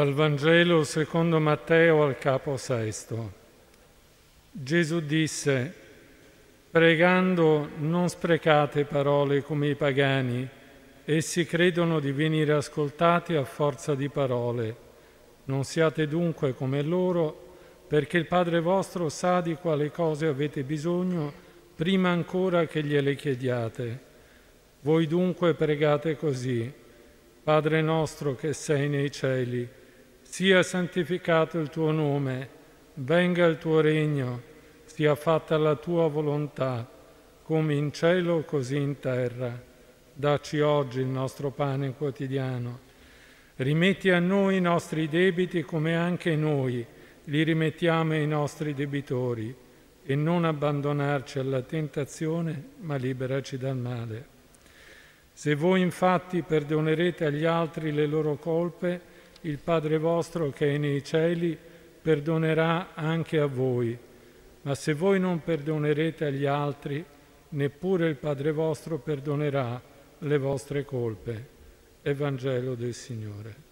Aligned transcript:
Dal 0.00 0.14
Vangelo 0.14 0.82
secondo 0.82 1.38
Matteo 1.40 2.04
al 2.04 2.16
capo 2.16 2.56
sesto. 2.56 3.32
Gesù 4.50 5.00
disse, 5.00 5.74
pregando 6.70 7.68
non 7.76 8.08
sprecate 8.08 8.86
parole 8.86 9.42
come 9.42 9.68
i 9.68 9.74
pagani, 9.74 10.48
essi 11.04 11.44
credono 11.44 12.00
di 12.00 12.12
venire 12.12 12.54
ascoltati 12.54 13.34
a 13.34 13.44
forza 13.44 13.94
di 13.94 14.08
parole. 14.08 14.74
Non 15.44 15.64
siate 15.64 16.08
dunque 16.08 16.54
come 16.54 16.80
loro, 16.80 17.58
perché 17.86 18.16
il 18.16 18.26
Padre 18.26 18.60
vostro 18.60 19.10
sa 19.10 19.42
di 19.42 19.52
quale 19.52 19.90
cose 19.90 20.26
avete 20.26 20.62
bisogno 20.62 21.30
prima 21.76 22.08
ancora 22.08 22.64
che 22.64 22.82
gliele 22.82 23.14
chiediate. 23.16 24.00
Voi 24.80 25.06
dunque 25.06 25.52
pregate 25.52 26.16
così, 26.16 26.72
Padre 27.44 27.82
nostro 27.82 28.34
che 28.34 28.54
sei 28.54 28.88
nei 28.88 29.10
cieli, 29.10 29.68
sia 30.30 30.62
santificato 30.62 31.58
il 31.58 31.70
tuo 31.70 31.90
nome, 31.90 32.48
venga 32.94 33.46
il 33.46 33.58
tuo 33.58 33.80
regno, 33.80 34.40
sia 34.84 35.16
fatta 35.16 35.58
la 35.58 35.74
tua 35.74 36.06
volontà, 36.06 36.88
come 37.42 37.74
in 37.74 37.92
cielo 37.92 38.44
così 38.44 38.76
in 38.76 39.00
terra. 39.00 39.60
Dacci 40.14 40.60
oggi 40.60 41.00
il 41.00 41.08
nostro 41.08 41.50
pane 41.50 41.94
quotidiano. 41.94 42.78
Rimetti 43.56 44.10
a 44.10 44.20
noi 44.20 44.58
i 44.58 44.60
nostri 44.60 45.08
debiti 45.08 45.62
come 45.62 45.96
anche 45.96 46.36
noi 46.36 46.86
li 47.24 47.42
rimettiamo 47.42 48.12
ai 48.12 48.28
nostri 48.28 48.72
debitori 48.72 49.52
e 50.04 50.14
non 50.14 50.44
abbandonarci 50.44 51.40
alla 51.40 51.62
tentazione, 51.62 52.66
ma 52.82 52.94
liberaci 52.94 53.58
dal 53.58 53.76
male. 53.76 54.26
Se 55.32 55.56
voi 55.56 55.80
infatti 55.80 56.42
perdonerete 56.42 57.24
agli 57.24 57.44
altri 57.44 57.90
le 57.90 58.06
loro 58.06 58.36
colpe, 58.36 59.09
il 59.42 59.58
Padre 59.58 59.98
vostro 59.98 60.50
che 60.50 60.74
è 60.74 60.78
nei 60.78 61.02
cieli 61.02 61.56
perdonerà 62.00 62.94
anche 62.94 63.38
a 63.38 63.46
voi. 63.46 63.96
Ma 64.62 64.74
se 64.74 64.92
voi 64.92 65.18
non 65.18 65.42
perdonerete 65.42 66.26
agli 66.26 66.46
altri, 66.46 67.04
neppure 67.50 68.08
il 68.08 68.16
Padre 68.16 68.52
vostro 68.52 68.98
perdonerà 68.98 69.80
le 70.18 70.38
vostre 70.38 70.84
colpe. 70.84 71.58
Evangelo 72.02 72.74
del 72.74 72.94
Signore. 72.94 73.69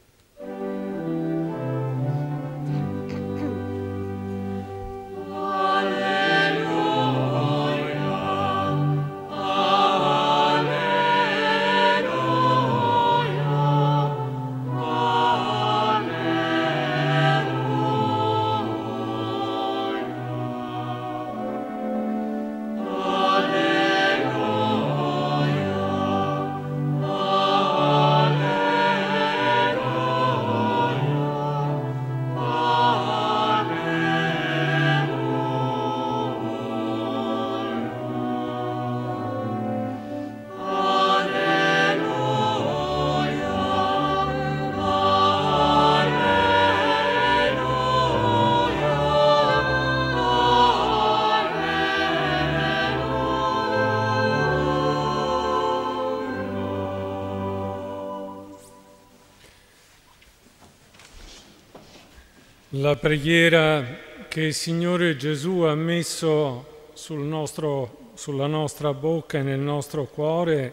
La 62.73 62.97
preghiera 62.97 63.83
che 64.29 64.43
il 64.43 64.53
Signore 64.53 65.17
Gesù 65.17 65.61
ha 65.61 65.75
messo 65.75 66.91
sul 66.93 67.21
nostro, 67.21 68.11
sulla 68.13 68.47
nostra 68.47 68.93
bocca 68.93 69.39
e 69.39 69.43
nel 69.43 69.59
nostro 69.59 70.05
cuore 70.05 70.71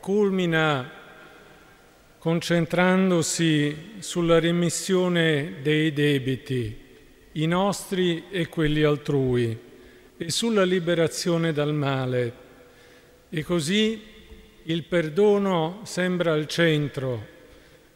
culmina 0.00 0.90
concentrandosi 2.16 3.96
sulla 3.98 4.38
remissione 4.38 5.56
dei 5.60 5.92
debiti, 5.92 6.74
i 7.32 7.46
nostri 7.46 8.24
e 8.30 8.48
quelli 8.48 8.82
altrui, 8.82 9.58
e 10.16 10.30
sulla 10.30 10.64
liberazione 10.64 11.52
dal 11.52 11.74
male. 11.74 12.32
E 13.28 13.44
così 13.44 14.00
il 14.62 14.84
perdono 14.84 15.80
sembra 15.82 16.32
al 16.32 16.46
centro 16.46 17.34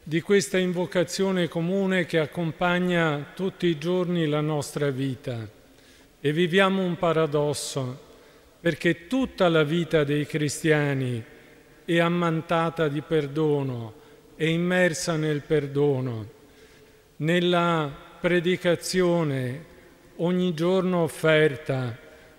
di 0.03 0.21
questa 0.23 0.59
invocazione 0.59 1.49
comune 1.49 2.07
che 2.07 2.19
accompagna 2.19 3.33
tutti 3.35 3.67
i 3.67 3.79
giorni 3.79 4.27
la 4.27 4.41
nostra 4.41 4.91
vita. 4.91 5.49
E 6.21 6.33
viviamo 6.33 6.83
un 6.83 6.97
paradosso, 6.97 8.09
perché 8.61 9.07
tutta 9.07 9.49
la 9.49 9.63
vita 9.63 10.05
dei 10.05 10.27
cristiani 10.27 11.23
è 11.85 11.99
ammantata 11.99 12.89
di 12.89 13.01
perdono, 13.03 13.95
è 14.37 14.45
immersa 14.45 15.17
nel 15.17 15.43
perdono, 15.43 16.29
nella 17.17 17.91
predicazione 18.21 19.65
ogni 20.17 20.55
giorno 20.55 21.03
offerta, 21.03 21.97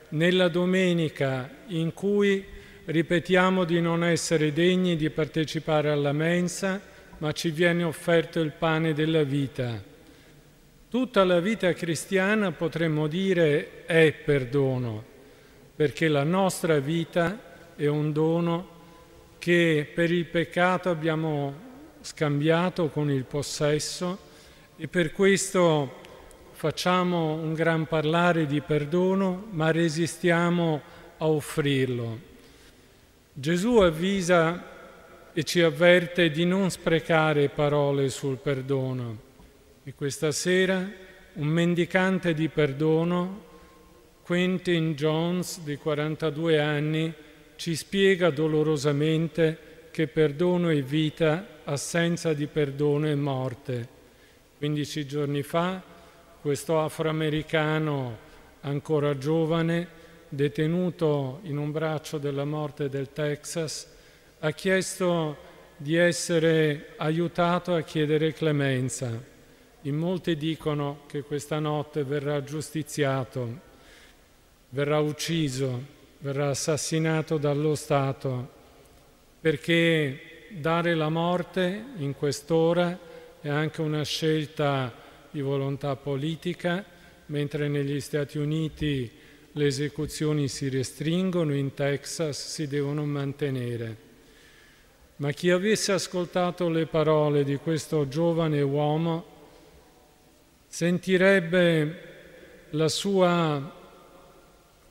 nella 0.10 0.48
domenica 0.48 1.50
in 1.68 1.94
cui 1.94 2.44
ripetiamo 2.86 3.64
di 3.64 3.80
non 3.80 4.04
essere 4.04 4.52
degni 4.52 4.96
di 4.96 5.10
partecipare 5.10 5.90
alla 5.90 6.12
mensa, 6.12 6.82
ma 7.22 7.32
ci 7.34 7.52
viene 7.52 7.84
offerto 7.84 8.40
il 8.40 8.52
pane 8.52 8.94
della 8.94 9.22
vita. 9.22 9.80
Tutta 10.90 11.24
la 11.24 11.40
vita 11.40 11.72
cristiana 11.74 12.52
potremmo 12.52 13.06
dire 13.06 13.86
è 13.86 14.12
perdono, 14.12 15.04
perché 15.76 16.08
la 16.08 16.24
nostra 16.24 16.80
vita 16.80 17.76
è 17.76 17.86
un 17.86 18.12
dono 18.12 18.80
che 19.38 19.88
per 19.94 20.12
il 20.12 20.26
peccato 20.26 20.90
abbiamo 20.90 21.70
scambiato 22.02 22.90
con 22.90 23.12
il 23.12 23.24
possesso 23.24 24.18
e 24.76 24.88
per 24.88 25.12
questo 25.12 26.00
facciamo 26.54 27.34
un 27.34 27.54
gran 27.54 27.86
parlare 27.86 28.48
di 28.48 28.62
perdono, 28.62 29.46
ma 29.52 29.70
resistiamo 29.70 30.82
a 31.20 31.28
offrirlo. 31.28 32.20
Gesù 33.32 33.78
avvisa 33.78 34.70
e 35.34 35.44
ci 35.44 35.62
avverte 35.62 36.30
di 36.30 36.46
non 36.46 36.70
sprecare 36.70 37.50
parole 37.50 38.10
sul 38.10 38.38
perdono. 38.38 39.30
E 39.84 39.94
questa 39.94 40.32
sera 40.32 40.90
un 41.34 41.48
mendicante 41.48 42.34
di 42.34 42.50
perdono, 42.50 43.50
Quentin 44.24 44.94
Jones, 44.94 45.62
di 45.62 45.78
42 45.78 46.60
anni, 46.60 47.14
ci 47.56 47.76
spiega 47.76 48.30
dolorosamente 48.30 49.88
che 49.92 50.08
perdono 50.08 50.70
è 50.70 50.82
vita, 50.82 51.60
assenza 51.64 52.34
di 52.34 52.48
perdono 52.48 53.08
è 53.08 53.16
morte. 53.16 54.00
15 54.58 55.06
giorni 55.06 55.44
fa 55.44 55.82
questo 56.42 56.80
afroamericano 56.82 58.18
ancora 58.62 59.18
giovane, 59.18 60.00
detenuto 60.28 61.40
in 61.44 61.58
un 61.58 61.72
braccio 61.72 62.18
della 62.18 62.46
morte 62.46 62.90
del 62.90 63.12
Texas, 63.14 63.88
ha 64.44 64.52
chiesto 64.54 65.38
di 65.78 65.96
essere 65.96 66.94
aiutato 66.98 67.76
a 67.76 67.82
chiedere 67.82 68.34
clemenza. 68.34 69.24
In 69.82 69.96
molti 69.96 70.36
dicono 70.36 71.02
che 71.06 71.22
questa 71.22 71.60
notte 71.60 72.04
verrà 72.04 72.44
giustiziato, 72.44 73.60
verrà 74.70 75.00
ucciso, 75.00 75.84
verrà 76.20 76.50
assassinato 76.50 77.38
dallo 77.38 77.76
Stato, 77.76 78.50
perché 79.40 80.48
dare 80.50 80.96
la 80.96 81.10
morte 81.10 81.86
in 81.98 82.16
quest'ora 82.16 82.98
è 83.40 83.50
anche 83.50 83.82
una 83.82 84.04
scelta 84.04 84.92
di 85.30 85.42
volontà 85.42 85.96
politica, 85.96 86.84
mentre 87.28 87.68
negli 87.68 88.00
Stati 88.00 88.40
Uniti 88.40 89.10
le 89.52 89.66
esecuzioni 89.68 90.48
si 90.48 90.68
restringono, 90.68 91.54
in 91.54 91.76
Texas 91.76 92.54
si 92.54 92.68
devono 92.68 93.06
mantenere. 93.06 94.10
Ma 95.22 95.30
chi 95.34 95.52
avesse 95.52 95.92
ascoltato 95.92 96.68
le 96.68 96.88
parole 96.88 97.44
di 97.44 97.58
questo 97.58 98.08
giovane 98.08 98.60
uomo 98.62 99.24
sentirebbe 100.66 102.02
la 102.72 102.88
sua, 102.88 103.72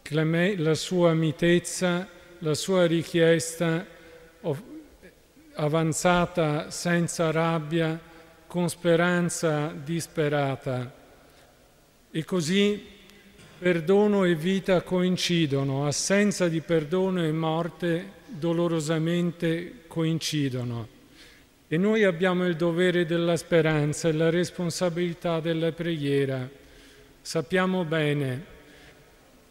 la 0.09 0.75
sua 0.75 1.15
mitezza, 1.15 2.09
la 2.39 2.55
sua 2.55 2.87
richiesta 2.87 3.85
avanzata 5.55 6.71
senza 6.71 7.33
rabbia, 7.33 7.99
con 8.47 8.69
speranza 8.69 9.75
disperata. 9.83 10.95
E 12.09 12.25
così 12.25 12.87
perdono 13.59 14.23
e 14.23 14.37
vita 14.37 14.83
coincidono, 14.83 15.89
assenza 15.89 16.47
di 16.47 16.61
perdono 16.61 17.25
e 17.25 17.33
morte 17.33 18.19
dolorosamente 18.41 19.85
coincidono. 19.87 20.89
E 21.69 21.77
noi 21.77 22.03
abbiamo 22.03 22.49
il 22.49 22.57
dovere 22.57 23.07
della 23.07 23.37
speranza 23.37 24.09
e 24.09 24.13
la 24.13 24.31
responsabilità 24.31 25.39
della 25.39 25.71
preghiera. 25.71 26.51
Sappiamo 27.23 27.85
bene 27.85 28.45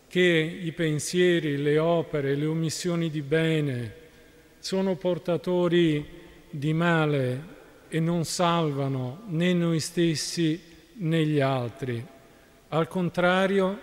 che 0.09 0.59
i 0.61 0.71
pensieri, 0.73 1.55
le 1.55 1.77
opere, 1.77 2.35
le 2.35 2.45
omissioni 2.45 3.09
di 3.09 3.21
bene 3.21 3.93
sono 4.59 4.95
portatori 4.95 6.05
di 6.49 6.73
male 6.73 7.57
e 7.87 7.99
non 7.99 8.25
salvano 8.25 9.21
né 9.27 9.53
noi 9.53 9.79
stessi 9.79 10.61
né 10.95 11.25
gli 11.25 11.39
altri. 11.39 12.05
Al 12.69 12.87
contrario, 12.87 13.79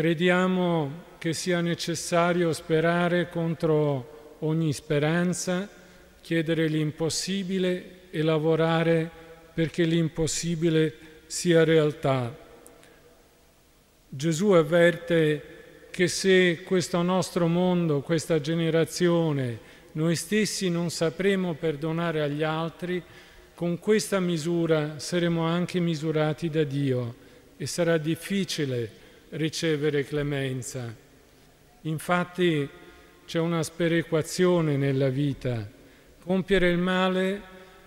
crediamo 0.00 1.08
che 1.18 1.34
sia 1.34 1.60
necessario 1.60 2.54
sperare 2.54 3.28
contro 3.28 4.36
ogni 4.38 4.72
speranza, 4.72 5.68
chiedere 6.22 6.68
l'impossibile 6.68 8.08
e 8.10 8.22
lavorare 8.22 9.10
perché 9.52 9.84
l'impossibile 9.84 10.94
sia 11.26 11.64
realtà. 11.64 12.34
Gesù 14.08 14.52
avverte 14.52 15.88
che 15.90 16.08
se 16.08 16.62
questo 16.62 17.02
nostro 17.02 17.46
mondo, 17.46 18.00
questa 18.00 18.40
generazione, 18.40 19.58
noi 19.92 20.16
stessi 20.16 20.70
non 20.70 20.88
sapremo 20.88 21.52
perdonare 21.52 22.22
agli 22.22 22.42
altri, 22.42 23.02
con 23.54 23.78
questa 23.78 24.18
misura 24.18 24.98
saremo 24.98 25.42
anche 25.42 25.78
misurati 25.78 26.48
da 26.48 26.64
Dio 26.64 27.14
e 27.58 27.66
sarà 27.66 27.98
difficile 27.98 28.99
ricevere 29.30 30.04
clemenza. 30.04 30.94
Infatti 31.82 32.68
c'è 33.26 33.38
una 33.38 33.62
sperequazione 33.62 34.76
nella 34.76 35.08
vita. 35.08 35.68
Compiere 36.22 36.68
il 36.68 36.78
male 36.78 37.42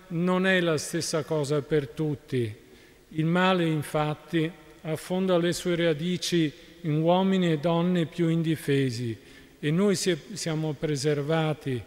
non 0.08 0.46
è 0.46 0.60
la 0.60 0.78
stessa 0.78 1.24
cosa 1.24 1.62
per 1.62 1.88
tutti. 1.88 2.62
Il 3.08 3.26
male 3.26 3.66
infatti 3.66 4.50
affonda 4.82 5.38
le 5.38 5.52
sue 5.52 5.76
radici 5.76 6.52
in 6.82 7.00
uomini 7.00 7.52
e 7.52 7.58
donne 7.58 8.06
più 8.06 8.28
indifesi 8.28 9.16
e 9.58 9.70
noi 9.70 9.96
siamo 9.96 10.74
preservati 10.74 11.82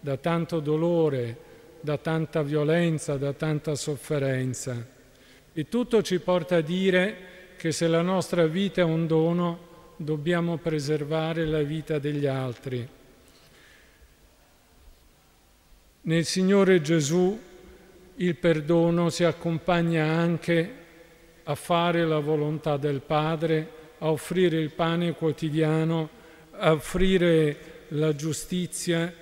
da 0.00 0.16
tanto 0.16 0.60
dolore, 0.60 1.36
da 1.80 1.96
tanta 1.96 2.42
violenza, 2.42 3.16
da 3.16 3.32
tanta 3.32 3.74
sofferenza. 3.74 4.86
E 5.52 5.68
tutto 5.68 6.02
ci 6.02 6.18
porta 6.18 6.56
a 6.56 6.60
dire 6.60 7.31
che 7.62 7.70
se 7.70 7.86
la 7.86 8.02
nostra 8.02 8.48
vita 8.48 8.80
è 8.80 8.84
un 8.84 9.06
dono, 9.06 9.94
dobbiamo 9.94 10.56
preservare 10.56 11.46
la 11.46 11.62
vita 11.62 12.00
degli 12.00 12.26
altri. 12.26 12.88
Nel 16.00 16.24
Signore 16.24 16.80
Gesù 16.80 17.40
il 18.16 18.34
perdono 18.34 19.10
si 19.10 19.22
accompagna 19.22 20.06
anche 20.06 20.74
a 21.44 21.54
fare 21.54 22.04
la 22.04 22.18
volontà 22.18 22.76
del 22.76 23.00
Padre, 23.00 23.68
a 23.98 24.10
offrire 24.10 24.58
il 24.58 24.72
pane 24.72 25.12
quotidiano 25.12 26.08
offrire 26.58 27.84
la 27.90 28.12
giustizia, 28.16 29.14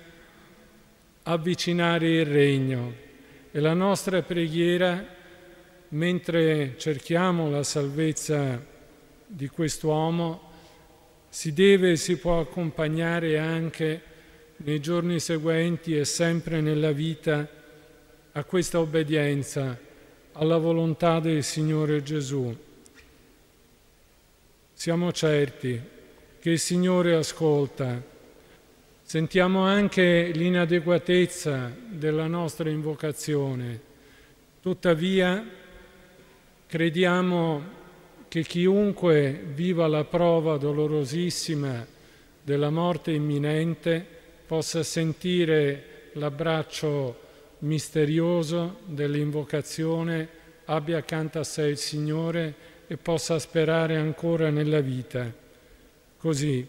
avvicinare 1.21 2.09
il 2.09 2.25
regno. 2.25 2.93
E 3.51 3.59
la 3.59 3.75
nostra 3.75 4.23
preghiera, 4.23 5.05
mentre 5.91 6.75
cerchiamo 6.77 7.49
la 7.49 7.63
salvezza 7.63 8.63
di 9.25 9.47
quest'uomo, 9.47 10.49
si 11.29 11.53
deve 11.53 11.91
e 11.91 11.95
si 11.95 12.17
può 12.17 12.39
accompagnare 12.39 13.37
anche 13.37 14.01
nei 14.57 14.79
giorni 14.79 15.19
seguenti 15.19 15.97
e 15.97 16.05
sempre 16.05 16.61
nella 16.61 16.91
vita 16.91 17.47
a 18.33 18.43
questa 18.43 18.79
obbedienza 18.79 19.77
alla 20.33 20.57
volontà 20.57 21.19
del 21.19 21.43
Signore 21.43 22.03
Gesù. 22.03 22.55
Siamo 24.73 25.11
certi 25.11 25.81
che 26.39 26.49
il 26.49 26.59
Signore 26.59 27.15
ascolta. 27.15 28.01
Sentiamo 29.03 29.65
anche 29.65 30.31
l'inadeguatezza 30.33 31.75
della 31.89 32.27
nostra 32.27 32.69
invocazione. 32.69 33.89
Tuttavia 34.61 35.59
crediamo 36.71 37.61
che 38.29 38.43
chiunque 38.43 39.43
viva 39.53 39.87
la 39.87 40.05
prova 40.05 40.55
dolorosissima 40.55 41.85
della 42.41 42.69
morte 42.69 43.11
imminente 43.11 44.05
possa 44.45 44.81
sentire 44.81 46.11
l'abbraccio 46.13 47.19
misterioso 47.59 48.77
dell'invocazione, 48.85 50.29
abbia 50.63 50.99
accanto 50.99 51.39
a 51.39 51.43
sé 51.43 51.63
il 51.63 51.77
Signore 51.77 52.55
e 52.87 52.95
possa 52.95 53.37
sperare 53.37 53.97
ancora 53.97 54.49
nella 54.49 54.79
vita. 54.79 55.29
Così 56.15 56.65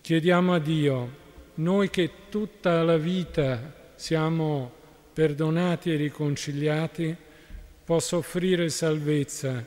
chiediamo 0.00 0.54
a 0.54 0.58
Dio, 0.58 1.08
noi 1.54 1.88
che 1.88 2.10
tutta 2.28 2.82
la 2.82 2.96
vita 2.96 3.92
siamo 3.94 4.72
perdonati 5.12 5.92
e 5.92 5.96
riconciliati, 5.96 7.16
possa 7.84 8.16
offrire 8.16 8.68
salvezza 8.70 9.64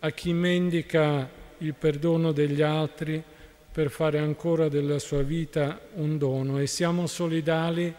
a 0.00 0.10
chi 0.10 0.32
mendica 0.32 1.30
il 1.58 1.74
perdono 1.74 2.32
degli 2.32 2.62
altri 2.62 3.22
per 3.70 3.90
fare 3.90 4.18
ancora 4.18 4.68
della 4.68 4.98
sua 4.98 5.22
vita 5.22 5.80
un 5.94 6.18
dono 6.18 6.58
e 6.58 6.66
siamo 6.66 7.06
solidali 7.06 7.94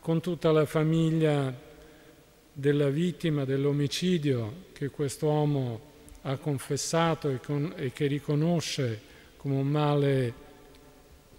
con 0.00 0.20
tutta 0.20 0.50
la 0.50 0.66
famiglia 0.66 1.52
della 2.52 2.88
vittima 2.88 3.44
dell'omicidio 3.44 4.64
che 4.72 4.90
quest'uomo 4.90 5.90
ha 6.22 6.36
confessato 6.36 7.30
e, 7.30 7.40
con, 7.40 7.72
e 7.76 7.92
che 7.92 8.06
riconosce 8.06 9.00
come 9.36 9.56
un 9.56 9.66
male 9.66 10.34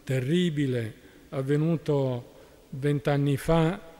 terribile 0.03 0.93
avvenuto 1.29 2.31
vent'anni 2.69 3.37
fa. 3.37 3.91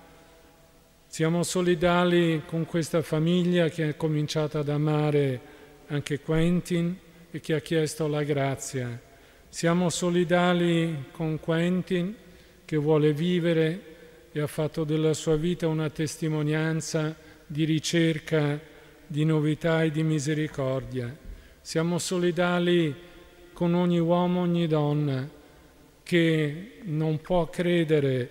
Siamo 1.14 1.44
solidali 1.44 2.42
con 2.44 2.66
questa 2.66 3.04
famiglia 3.04 3.70
che 3.70 3.84
ha 3.84 3.94
cominciato 3.94 4.58
ad 4.58 4.68
amare 4.68 5.42
anche 5.90 6.20
Quentin 6.20 6.98
e 7.30 7.40
che 7.40 7.54
ha 7.54 7.60
chiesto 7.60 8.08
la 8.08 8.24
grazia. 8.24 9.00
Siamo 9.48 9.92
solidali 9.92 11.10
con 11.12 11.40
Quentin 11.40 12.16
che 12.66 12.78
vuole 12.78 13.14
vivere 13.14 13.82
e 14.32 14.40
ha 14.40 14.48
fatto 14.48 14.84
della 14.86 15.14
sua 15.14 15.36
vita 15.36 15.68
una 15.68 15.92
testimonianza 15.92 17.16
di 17.46 17.64
ricerca, 17.64 18.60
di 19.06 19.24
novità 19.24 19.84
e 19.84 19.92
di 19.92 20.02
misericordia. 20.02 21.16
Siamo 21.62 22.00
solidali 22.00 22.92
con 23.54 23.76
ogni 23.76 24.00
uomo, 24.00 24.40
ogni 24.40 24.66
donna 24.66 25.30
che 26.02 26.72
non 26.86 27.22
può 27.22 27.52
credere 27.52 28.30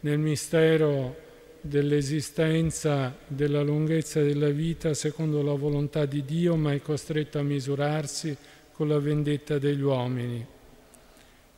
nel 0.00 0.18
mistero 0.18 1.26
dell'esistenza, 1.60 3.16
della 3.26 3.62
lunghezza 3.62 4.22
della 4.22 4.50
vita 4.50 4.94
secondo 4.94 5.42
la 5.42 5.54
volontà 5.54 6.04
di 6.06 6.24
Dio, 6.24 6.56
ma 6.56 6.72
è 6.72 6.80
costretto 6.80 7.38
a 7.38 7.42
misurarsi 7.42 8.36
con 8.72 8.88
la 8.88 8.98
vendetta 8.98 9.58
degli 9.58 9.80
uomini. 9.80 10.46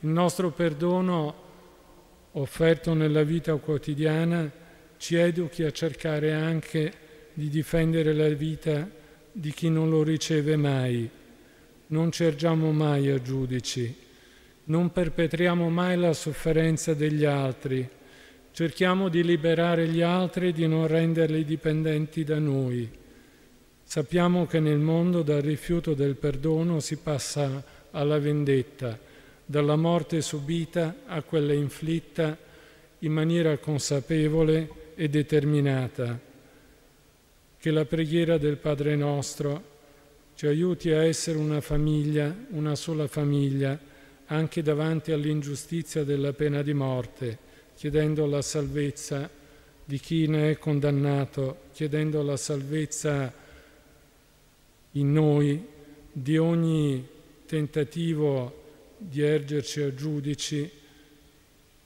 Il 0.01 0.09
nostro 0.09 0.51
perdono 0.51 1.35
offerto 2.33 2.95
nella 2.95 3.23
vita 3.23 3.55
quotidiana 3.57 4.51
ci 4.97 5.17
educhi 5.17 5.63
a 5.65 5.71
cercare 5.71 6.33
anche 6.33 6.93
di 7.35 7.49
difendere 7.49 8.13
la 8.13 8.29
vita 8.29 8.89
di 9.33 9.53
chi 9.53 9.69
non 9.69 9.91
lo 9.91 10.03
riceve 10.03 10.57
mai 10.57 11.11
non 11.91 12.11
cergiamo 12.11 12.71
mai 12.73 13.11
a 13.11 13.21
giudici, 13.21 13.95
non 14.65 14.93
perpetriamo 14.93 15.69
mai 15.71 15.97
la 15.97 16.13
sofferenza 16.13 16.95
degli 16.95 17.25
altri, 17.25 17.89
cerchiamo 18.53 19.09
di 19.09 19.23
liberare 19.23 19.87
gli 19.89 20.03
altri 20.03 20.49
e 20.49 20.53
di 20.53 20.67
non 20.67 20.87
renderli 20.87 21.45
dipendenti 21.45 22.25
da 22.25 22.39
noi. 22.39 22.91
Sappiamo 23.83 24.47
che 24.47 24.61
nel 24.61 24.79
mondo 24.79 25.23
dal 25.23 25.41
rifiuto 25.41 25.95
del 25.95 26.15
perdono 26.15 26.81
si 26.81 26.97
passa 26.97 27.63
alla 27.91 28.19
vendetta, 28.19 28.99
dalla 29.45 29.77
morte 29.77 30.21
subita 30.21 30.97
a 31.07 31.23
quella 31.23 31.53
inflitta 31.53 32.37
in 33.01 33.13
maniera 33.13 33.59
consapevole 33.59 34.69
e 34.95 35.09
determinata. 35.09 36.19
Che 37.59 37.71
la 37.71 37.85
preghiera 37.85 38.39
del 38.39 38.57
Padre 38.59 38.95
nostro 38.97 39.69
ci 40.35 40.47
aiuti 40.47 40.91
a 40.91 41.05
essere 41.05 41.39
una 41.39 41.61
famiglia, 41.61 42.35
una 42.51 42.75
sola 42.75 43.07
famiglia, 43.07 43.79
anche 44.27 44.63
davanti 44.63 45.13
all'ingiustizia 45.13 46.05
della 46.05 46.33
pena 46.33 46.63
di 46.63 46.73
morte, 46.73 47.39
chiedendo 47.81 48.27
la 48.27 48.43
salvezza 48.43 49.27
di 49.83 49.99
chi 49.99 50.27
ne 50.27 50.51
è 50.51 50.59
condannato, 50.59 51.61
chiedendo 51.73 52.21
la 52.23 52.37
salvezza 52.37 53.33
in 54.91 55.11
noi 55.11 55.67
di 56.13 56.37
ogni 56.37 57.09
tentativo 57.47 58.93
di 58.99 59.23
ergerci 59.23 59.81
a 59.81 59.95
giudici, 59.95 60.71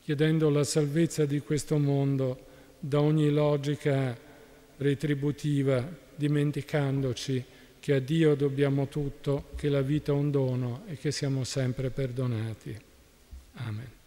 chiedendo 0.03 0.51
la 0.51 0.65
salvezza 0.65 1.27
di 1.27 1.39
questo 1.39 1.79
mondo 1.79 2.45
da 2.81 3.01
ogni 3.01 3.31
logica 3.31 4.19
retributiva, 4.79 5.89
dimenticandoci 6.13 7.45
che 7.79 7.95
a 7.95 8.01
Dio 8.01 8.35
dobbiamo 8.35 8.89
tutto, 8.89 9.51
che 9.55 9.69
la 9.69 9.81
vita 9.81 10.11
è 10.11 10.17
un 10.17 10.33
dono 10.33 10.83
e 10.89 10.97
che 10.97 11.13
siamo 11.13 11.45
sempre 11.45 11.91
perdonati. 11.91 12.77
Amen. 13.53 14.03